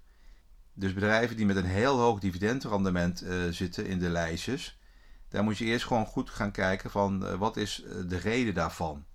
Dus 0.74 0.94
bedrijven 0.94 1.36
die 1.36 1.46
met 1.46 1.56
een 1.56 1.66
heel 1.66 2.00
hoog 2.00 2.20
dividendrendement 2.20 3.26
zitten 3.50 3.86
in 3.86 4.00
de 4.00 4.10
lijstjes, 4.10 4.77
daar 5.30 5.44
moet 5.44 5.58
je 5.58 5.66
eerst 5.66 5.86
gewoon 5.86 6.06
goed 6.06 6.30
gaan 6.30 6.52
kijken 6.52 6.92
van 6.92 7.38
wat 7.38 7.58
is 7.58 7.84
de 8.08 8.18
reden 8.18 8.54
daarvan? 8.54 9.06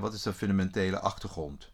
wat 0.00 0.14
is 0.14 0.22
de 0.22 0.32
fundamentele 0.32 0.98
achtergrond? 0.98 1.72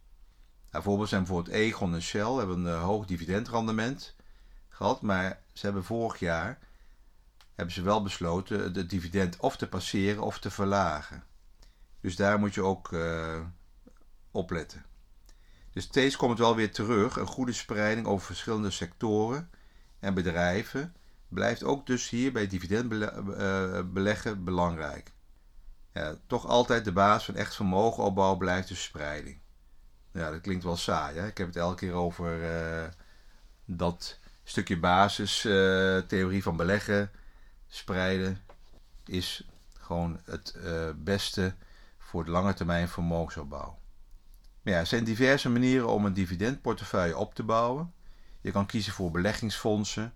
Nou, 0.71 0.85
voorbeeld 0.85 1.09
zijn 1.09 1.23
bijvoorbeeld 1.23 1.57
Egon 1.57 1.95
en 1.95 2.03
Shell 2.03 2.33
hebben 2.33 2.65
een 2.65 2.79
hoog 2.79 3.07
dividendrendement 3.07 4.17
gehad, 4.69 5.03
maar 5.03 5.41
ze 5.53 5.65
hebben 5.67 5.85
vorig 5.85 6.19
jaar 6.19 6.59
hebben 7.55 7.75
ze 7.75 7.83
wel 7.83 8.03
besloten 8.03 8.75
het 8.75 8.91
dividend 8.91 9.37
of 9.37 9.57
te 9.57 9.69
passeren 9.69 10.23
of 10.23 10.39
te 10.39 10.51
verlagen. 10.51 11.25
Dus 12.01 12.17
daar 12.17 12.39
moet 12.39 12.55
je 12.55 12.63
ook 12.63 12.93
uh, 12.93 13.41
op 14.31 14.51
letten. 14.51 14.85
Dus 15.73 15.85
steeds 15.85 16.17
komt 16.17 16.31
het 16.31 16.41
wel 16.41 16.57
weer 16.57 16.73
terug. 16.73 17.17
Een 17.17 17.27
goede 17.27 17.53
spreiding 17.53 18.07
over 18.07 18.27
verschillende 18.27 18.71
sectoren 18.71 19.51
en 19.99 20.15
bedrijven 20.15 20.95
blijft 21.29 21.65
ook 21.65 21.87
dus 21.87 22.09
hier 22.09 22.33
bij 22.33 22.47
dividendbeleggen 22.47 24.33
eh, 24.33 24.45
belangrijk. 24.45 25.13
Ja, 25.93 26.17
toch 26.27 26.47
altijd 26.47 26.85
de 26.85 26.93
basis 26.93 27.25
van 27.25 27.37
echt 27.37 27.55
vermogenopbouw 27.55 28.37
blijft 28.37 28.69
dus 28.69 28.83
spreiding. 28.83 29.39
Ja, 30.13 30.31
dat 30.31 30.41
klinkt 30.41 30.65
wel 30.65 30.77
saai. 30.77 31.19
Hè? 31.19 31.27
Ik 31.27 31.39
heb 31.39 31.47
het 31.47 31.57
elke 31.57 31.77
keer 31.77 31.93
over 31.93 32.43
uh, 32.43 32.89
dat 33.65 34.19
stukje 34.45 34.79
basistheorie 34.79 36.39
uh, 36.39 36.43
van 36.43 36.57
beleggen, 36.57 37.11
spreiden, 37.69 38.41
is 39.05 39.49
gewoon 39.73 40.21
het 40.25 40.57
beste 40.97 41.55
voor 41.99 42.25
de 42.25 42.31
lange 42.31 42.55
termijn 42.55 42.89
vermogensopbouw. 42.89 43.79
Maar 44.63 44.73
ja, 44.73 44.79
er 44.79 44.87
zijn 44.87 45.05
diverse 45.05 45.51
manieren 45.51 45.89
om 45.89 46.05
een 46.05 46.13
dividendportefeuille 46.13 47.17
op 47.17 47.35
te 47.35 47.43
bouwen. 47.43 47.93
Je 48.41 48.51
kan 48.51 48.67
kiezen 48.67 48.93
voor 48.93 49.11
beleggingsfondsen, 49.11 50.15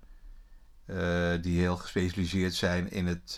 uh, 0.91 1.33
die 1.41 1.59
heel 1.59 1.77
gespecialiseerd 1.77 2.55
zijn 2.55 2.91
in 2.91 3.07
het, 3.07 3.37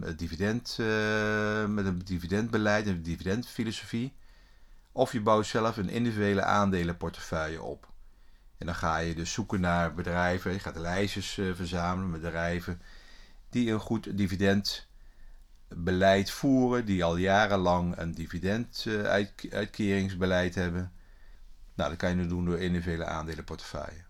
het 0.00 0.18
dividend, 0.18 0.76
uh, 0.80 1.66
met 1.66 1.86
een 1.86 2.00
dividendbeleid 2.04 2.86
en 2.86 3.02
dividendfilosofie. 3.02 4.14
Of 4.92 5.12
je 5.12 5.20
bouwt 5.20 5.46
zelf 5.46 5.76
een 5.76 5.88
individuele 5.88 6.42
aandelenportefeuille 6.42 7.62
op. 7.62 7.92
En 8.58 8.66
dan 8.66 8.74
ga 8.74 8.98
je 8.98 9.14
dus 9.14 9.32
zoeken 9.32 9.60
naar 9.60 9.94
bedrijven, 9.94 10.52
je 10.52 10.58
gaat 10.58 10.76
lijstjes 10.76 11.40
verzamelen 11.54 12.10
met 12.10 12.20
bedrijven 12.20 12.80
die 13.50 13.72
een 13.72 13.80
goed 13.80 14.16
dividend 14.16 14.88
beleid 15.68 16.30
voeren, 16.30 16.84
die 16.84 17.04
al 17.04 17.16
jarenlang 17.16 17.96
een 17.96 18.14
dividenduitkeringsbeleid 18.14 20.54
hebben. 20.54 20.92
Nou, 21.74 21.90
dat 21.90 21.98
kan 21.98 22.10
je 22.10 22.16
nu 22.16 22.26
doen 22.26 22.44
door 22.44 22.58
individuele 22.58 23.04
aandelenportefeuille. 23.04 24.07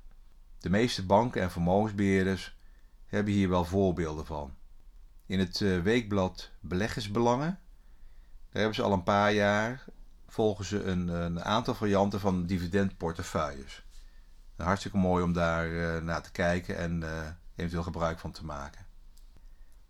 De 0.59 0.71
meeste 0.71 1.07
banken 1.07 1.43
en 1.43 1.51
vermogensbeheerders 1.51 2.57
hebben 3.07 3.33
hier 3.33 3.49
wel 3.49 3.65
voorbeelden 3.65 4.27
van. 4.27 4.55
In 5.27 5.39
het 5.39 5.61
eh, 5.61 5.81
weekblad 5.81 6.51
Beleggersbelangen, 6.61 7.59
daar 8.51 8.63
hebben 8.63 8.75
ze 8.75 8.83
al 8.83 8.93
een 8.93 9.03
paar 9.03 9.33
jaar, 9.33 9.85
volgen 10.29 10.65
ze 10.65 10.83
een, 10.83 11.09
een 11.09 11.45
aantal 11.45 11.75
varianten 11.75 12.21
van 12.21 12.47
dividendportefeuilles. 12.47 13.87
Hartstikke 14.57 14.97
mooi 14.97 15.25
om 15.25 15.33
daar 15.33 15.69
uh, 15.69 16.03
naar 16.03 16.23
te 16.23 16.31
kijken 16.31 16.77
en 16.77 17.01
uh, 17.01 17.27
eventueel 17.57 17.83
gebruik 17.83 18.19
van 18.19 18.33
te 18.33 18.45
maken. 18.45 18.87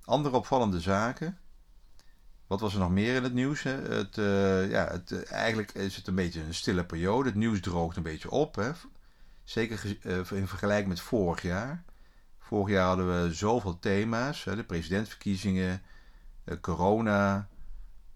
Andere 0.05 0.37
opvallende 0.37 0.81
zaken 0.81 1.39
wat 2.47 2.61
was 2.61 2.73
er 2.75 2.81
nog 2.81 2.91
meer 2.91 3.15
in 3.15 3.23
het 3.23 3.33
nieuws? 3.33 3.63
Hè? 3.63 3.71
Het, 3.71 4.15
ja, 4.71 4.89
het, 4.91 5.25
eigenlijk 5.25 5.73
is 5.73 5.97
het 5.97 6.07
een 6.07 6.15
beetje 6.15 6.43
een 6.43 6.55
stille 6.55 6.85
periode. 6.85 7.29
Het 7.29 7.39
nieuws 7.39 7.61
droogt 7.61 7.97
een 7.97 8.03
beetje 8.03 8.31
op. 8.31 8.55
Hè? 8.55 8.71
Zeker 9.49 9.97
uh, 10.03 10.31
in 10.31 10.49
vergelijking 10.49 10.89
met 10.89 11.01
vorig 11.01 11.43
jaar. 11.43 11.85
Vorig 12.39 12.75
jaar 12.75 12.87
hadden 12.87 13.23
we 13.23 13.35
zoveel 13.35 13.79
thema's. 13.79 14.45
De 14.45 14.65
presidentsverkiezingen, 14.65 15.83
corona, 16.61 17.49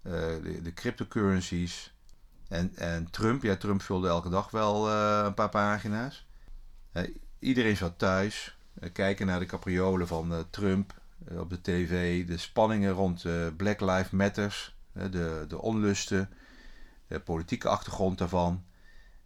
de, 0.03 0.61
de, 0.62 0.73
cryptocurrencies. 0.75 1.95
En, 2.49 2.77
en 2.77 3.11
Trump. 3.11 3.43
Ja, 3.43 3.57
Trump 3.57 3.83
vulde 3.83 4.09
elke 4.09 4.29
dag 4.29 4.51
wel 4.51 4.91
een 4.91 5.35
paar 5.35 5.49
pagina's. 5.49 6.27
iedereen 7.39 7.77
zat 7.77 7.99
thuis. 7.99 8.59
kijken 8.93 9.27
naar 9.27 9.41
de 9.41 9.47
capriolen 9.47 10.07
van 10.07 10.47
Trump 10.51 10.95
eh, 11.29 11.41
op 11.41 11.51
de 11.51 11.61
tv, 11.61 12.27
de 12.27 12.37
spanningen 12.37 12.93
rond 12.93 13.25
Black 13.57 13.81
Lives 13.81 14.11
Matters, 14.11 14.77
de, 14.93 15.45
de 15.49 15.61
onlusten, 15.61 16.31
de 17.07 17.21
politieke 17.21 17.69
achtergrond 17.69 18.19
daarvan. 18.19 18.65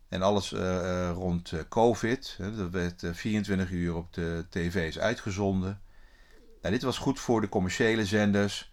En 0.09 0.23
alles 0.23 0.53
uh, 0.53 1.11
rond 1.15 1.53
COVID. 1.69 2.39
dat 2.57 2.71
werd 2.71 3.03
24 3.13 3.71
uur 3.71 3.95
op 3.95 4.13
de 4.13 4.47
tv's 4.51 4.99
uitgezonden. 4.99 5.81
Nou, 6.63 6.75
dit 6.75 6.83
was 6.83 6.99
goed 6.99 7.21
voor 7.21 7.41
de 7.41 7.49
commerciële 7.49 8.07
zenders 8.07 8.73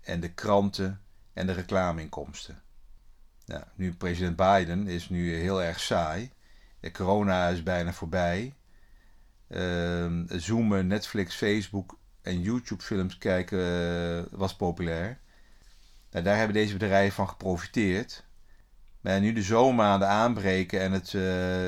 en 0.00 0.20
de 0.20 0.32
kranten 0.32 1.00
en 1.32 1.46
de 1.46 1.52
reclameinkomsten. 1.52 2.62
Nou, 3.46 3.64
nu 3.74 3.94
president 3.94 4.36
Biden 4.36 4.86
is 4.86 5.08
nu 5.08 5.34
heel 5.34 5.62
erg 5.62 5.80
saai. 5.80 6.30
De 6.80 6.90
corona 6.90 7.48
is 7.48 7.62
bijna 7.62 7.92
voorbij. 7.92 8.54
Uh, 9.48 10.22
Zoomen, 10.26 10.86
Netflix, 10.86 11.34
Facebook 11.34 11.98
en 12.22 12.40
YouTube-films 12.40 13.18
kijken 13.18 13.58
uh, 13.58 14.22
was 14.30 14.56
populair. 14.56 15.20
Nou, 16.10 16.24
daar 16.24 16.36
hebben 16.36 16.54
deze 16.54 16.72
bedrijven 16.72 17.14
van 17.14 17.28
geprofiteerd. 17.28 18.24
Maar 19.02 19.20
nu 19.20 19.32
de 19.32 19.42
zomermaanden 19.42 20.08
aanbreken 20.08 20.80
en 20.80 20.92
het, 20.92 21.12
uh, 21.12 21.22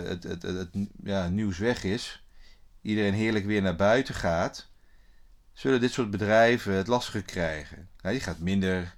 het, 0.09 0.23
het, 0.23 0.43
het, 0.43 0.69
ja, 1.05 1.29
nieuws 1.29 1.59
weg 1.59 1.85
is, 1.85 2.25
iedereen 2.83 3.15
heerlijk 3.15 3.45
weer 3.45 3.63
naar 3.63 3.77
buiten 3.77 4.15
gaat, 4.15 4.69
zullen 5.53 5.81
dit 5.81 5.93
soort 5.93 6.11
bedrijven 6.11 6.75
het 6.75 6.87
lastiger 6.87 7.23
krijgen. 7.23 7.89
Je 8.01 8.21
gaat 8.21 8.39
minder 8.39 8.97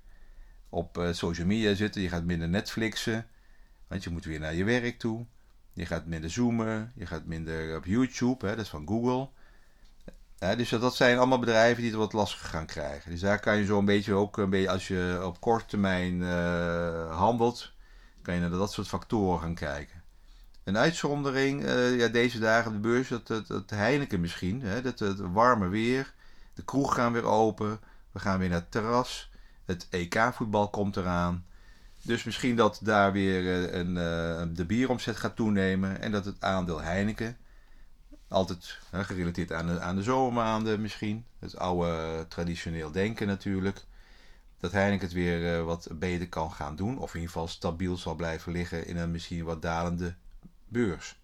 op 0.68 0.98
uh, 0.98 1.12
social 1.12 1.46
media 1.46 1.74
zitten, 1.74 2.02
je 2.02 2.08
gaat 2.08 2.24
minder 2.24 2.48
Netflixen, 2.48 3.26
want 3.88 4.04
je 4.04 4.10
moet 4.10 4.24
weer 4.24 4.40
naar 4.40 4.54
je 4.54 4.64
werk 4.64 4.98
toe. 4.98 5.26
Je 5.72 5.86
gaat 5.86 6.06
minder 6.06 6.30
zoomen, 6.30 6.92
je 6.94 7.06
gaat 7.06 7.24
minder 7.24 7.76
op 7.76 7.84
YouTube, 7.84 8.46
hè, 8.46 8.56
dat 8.56 8.64
is 8.64 8.70
van 8.70 8.86
Google 8.86 9.28
dus 10.38 10.68
dat 10.68 10.96
zijn 10.96 11.18
allemaal 11.18 11.38
bedrijven 11.38 11.82
die 11.82 11.90
het 11.90 12.00
wat 12.00 12.12
lastiger 12.12 12.48
gaan 12.48 12.66
krijgen. 12.66 13.10
Dus 13.10 13.20
daar 13.20 13.40
kan 13.40 13.56
je 13.56 13.64
zo 13.64 13.78
een 13.78 13.84
beetje 13.84 14.14
ook, 14.14 14.36
een 14.36 14.50
beetje, 14.50 14.70
als 14.70 14.88
je 14.88 15.20
op 15.24 15.40
korte 15.40 15.66
termijn 15.66 16.20
uh, 16.20 17.18
handelt, 17.18 17.72
kan 18.26 18.34
je 18.34 18.40
naar 18.40 18.50
dat 18.50 18.72
soort 18.72 18.88
factoren 18.88 19.40
gaan 19.40 19.54
kijken. 19.54 20.02
Een 20.64 20.76
uitzondering, 20.76 21.64
uh, 21.64 21.98
ja, 21.98 22.08
deze 22.08 22.38
dagen 22.38 22.66
op 22.66 22.82
de 22.82 22.88
beurs, 22.88 23.08
dat, 23.08 23.26
dat, 23.26 23.70
Heineken 23.70 24.20
misschien. 24.20 24.62
Hè, 24.62 24.82
dat, 24.82 24.98
het 24.98 25.18
warme 25.18 25.68
weer, 25.68 26.14
de 26.54 26.64
kroeg 26.64 26.94
gaan 26.94 27.12
weer 27.12 27.24
open, 27.24 27.80
we 28.12 28.18
gaan 28.18 28.38
weer 28.38 28.48
naar 28.48 28.60
het 28.60 28.70
terras, 28.70 29.30
het 29.64 29.86
EK-voetbal 29.90 30.68
komt 30.70 30.96
eraan. 30.96 31.44
Dus 32.02 32.24
misschien 32.24 32.56
dat 32.56 32.80
daar 32.82 33.12
weer 33.12 33.42
uh, 33.42 33.72
een, 33.72 34.54
de 34.54 34.64
bieromzet 34.64 35.16
gaat 35.16 35.36
toenemen 35.36 36.00
en 36.00 36.12
dat 36.12 36.24
het 36.24 36.36
aandeel 36.40 36.80
Heineken 36.80 37.36
Altijd 38.28 38.78
gerelateerd 38.92 39.52
aan 39.52 39.80
aan 39.80 39.96
de 39.96 40.02
zomermaanden 40.02 40.80
misschien. 40.80 41.24
Het 41.38 41.58
oude 41.58 42.24
traditioneel 42.28 42.90
denken 42.90 43.26
natuurlijk. 43.26 43.84
Dat 44.66 44.74
Heineken 44.74 45.06
het 45.06 45.14
weer 45.16 45.64
wat 45.64 45.88
beter 45.92 46.28
kan 46.28 46.52
gaan 46.52 46.76
doen. 46.76 46.98
Of 46.98 47.14
in 47.14 47.20
ieder 47.20 47.32
geval 47.32 47.48
stabiel 47.48 47.96
zal 47.96 48.14
blijven 48.14 48.52
liggen 48.52 48.86
in 48.86 48.96
een 48.96 49.10
misschien 49.10 49.44
wat 49.44 49.62
dalende 49.62 50.14
beurs. 50.68 51.16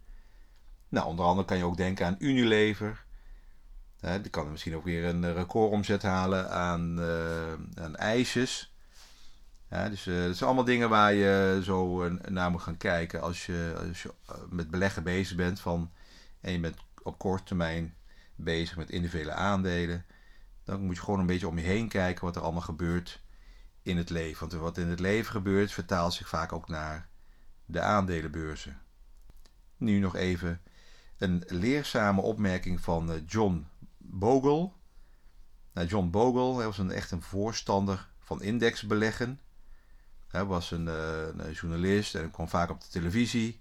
Nou, 0.88 1.06
onder 1.06 1.24
andere 1.24 1.46
kan 1.46 1.56
je 1.56 1.64
ook 1.64 1.76
denken 1.76 2.06
aan 2.06 2.16
Unilever. 2.18 3.04
die 4.00 4.30
kan 4.30 4.50
misschien 4.50 4.76
ook 4.76 4.84
weer 4.84 5.04
een 5.04 5.34
recordomzet 5.34 6.02
halen 6.02 6.50
aan, 6.50 6.98
uh, 6.98 7.52
aan 7.84 7.96
ijsjes. 7.96 8.74
Ja, 9.70 9.88
dus 9.88 10.06
uh, 10.06 10.24
dat 10.24 10.36
zijn 10.36 10.48
allemaal 10.48 10.64
dingen 10.64 10.88
waar 10.88 11.12
je 11.12 11.60
zo 11.64 12.08
naar 12.28 12.50
moet 12.50 12.62
gaan 12.62 12.76
kijken 12.76 13.22
als 13.22 13.46
je, 13.46 13.74
als 13.88 14.02
je 14.02 14.12
met 14.48 14.70
beleggen 14.70 15.02
bezig 15.02 15.36
bent. 15.36 15.60
Van, 15.60 15.90
en 16.40 16.52
je 16.52 16.60
bent 16.60 16.76
op 17.02 17.18
korte 17.18 17.44
termijn 17.44 17.94
bezig 18.34 18.76
met 18.76 18.90
individuele 18.90 19.32
aandelen. 19.32 20.04
Dan 20.64 20.80
moet 20.80 20.96
je 20.96 21.02
gewoon 21.02 21.20
een 21.20 21.26
beetje 21.26 21.48
om 21.48 21.58
je 21.58 21.64
heen 21.64 21.88
kijken 21.88 22.24
wat 22.24 22.36
er 22.36 22.42
allemaal 22.42 22.60
gebeurt 22.60 23.20
in 23.82 23.96
het 23.96 24.10
leven. 24.10 24.48
Want 24.48 24.60
wat 24.60 24.78
in 24.78 24.88
het 24.88 25.00
leven 25.00 25.30
gebeurt, 25.30 25.72
vertaalt 25.72 26.12
zich 26.12 26.28
vaak 26.28 26.52
ook 26.52 26.68
naar 26.68 27.08
de 27.64 27.80
aandelenbeurzen. 27.80 28.80
Nu 29.76 29.98
nog 29.98 30.16
even 30.16 30.60
een 31.18 31.44
leerzame 31.46 32.20
opmerking 32.20 32.80
van 32.80 33.12
eh, 33.12 33.20
John 33.26 33.66
Bogle. 33.98 34.70
Nou, 35.72 35.86
John 35.86 36.10
Bogle 36.10 36.64
was 36.64 36.78
een, 36.78 36.90
echt 36.90 37.10
een 37.10 37.22
voorstander 37.22 38.08
van 38.18 38.42
indexbeleggen. 38.42 39.40
Hij 40.28 40.44
was 40.44 40.70
een, 40.70 40.88
eh, 40.88 41.26
een 41.36 41.52
journalist 41.52 42.14
en 42.14 42.30
kwam 42.30 42.48
vaak 42.48 42.70
op 42.70 42.80
de 42.80 42.88
televisie. 42.88 43.58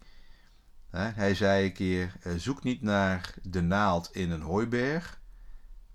Hij 0.89 1.35
zei 1.35 1.65
een 1.65 1.73
keer: 1.73 2.13
eh, 2.21 2.33
zoek 2.35 2.63
niet 2.63 2.81
naar 2.81 3.33
de 3.41 3.61
naald 3.61 4.09
in 4.11 4.31
een 4.31 4.41
hooiberg, 4.41 5.21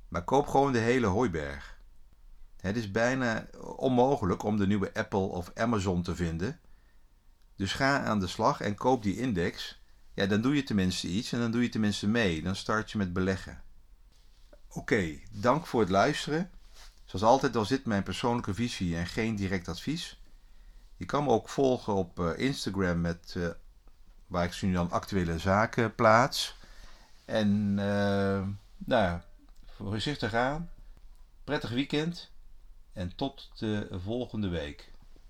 maar 0.08 0.24
koop 0.24 0.46
gewoon 0.46 0.72
de 0.72 0.78
hele 0.78 1.06
hooiberg. 1.06 1.75
Het 2.66 2.76
is 2.76 2.90
bijna 2.90 3.46
onmogelijk 3.76 4.42
om 4.42 4.56
de 4.56 4.66
nieuwe 4.66 4.94
Apple 4.94 5.18
of 5.18 5.50
Amazon 5.54 6.02
te 6.02 6.16
vinden. 6.16 6.60
Dus 7.56 7.72
ga 7.72 8.04
aan 8.04 8.20
de 8.20 8.26
slag 8.26 8.60
en 8.60 8.74
koop 8.74 9.02
die 9.02 9.18
index 9.18 9.80
ja, 10.16 10.26
dan 10.26 10.40
doe 10.40 10.54
je 10.54 10.62
tenminste 10.62 11.08
iets 11.08 11.32
en 11.32 11.38
dan 11.38 11.50
doe 11.50 11.62
je 11.62 11.68
tenminste 11.68 12.08
mee. 12.08 12.42
Dan 12.42 12.56
start 12.56 12.90
je 12.90 12.98
met 12.98 13.12
beleggen. 13.12 13.62
Oké, 14.68 15.18
dank 15.30 15.66
voor 15.66 15.80
het 15.80 15.90
luisteren. 15.90 16.50
Zoals 17.04 17.24
altijd 17.24 17.54
was 17.54 17.68
dit 17.68 17.86
mijn 17.86 18.02
persoonlijke 18.02 18.54
visie 18.54 18.96
en 18.96 19.06
geen 19.06 19.36
direct 19.36 19.68
advies. 19.68 20.22
Je 20.96 21.04
kan 21.04 21.24
me 21.24 21.30
ook 21.30 21.48
volgen 21.48 21.94
op 21.94 22.18
uh, 22.18 22.38
Instagram 22.38 23.00
met 23.00 23.34
uh, 23.36 23.48
waar 24.26 24.44
ik 24.44 24.62
nu 24.62 24.72
dan 24.72 24.90
actuele 24.90 25.38
zaken 25.38 25.94
plaats. 25.94 26.56
En 27.24 27.76
uh, 27.78 28.48
nou, 28.76 29.20
voorzichtig 29.64 30.34
aan. 30.34 30.70
Prettig 31.44 31.70
weekend 31.70 32.30
en 32.96 33.12
tot 33.16 33.50
de 33.58 33.86
volgende 33.90 34.48
week. 34.48 34.92